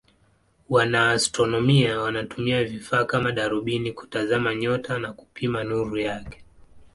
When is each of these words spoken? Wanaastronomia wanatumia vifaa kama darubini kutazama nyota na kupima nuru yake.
Wanaastronomia 0.69 1.99
wanatumia 2.01 2.63
vifaa 2.63 3.05
kama 3.05 3.31
darubini 3.31 3.91
kutazama 3.91 4.55
nyota 4.55 4.99
na 4.99 5.13
kupima 5.13 5.63
nuru 5.63 5.97
yake. 5.97 6.43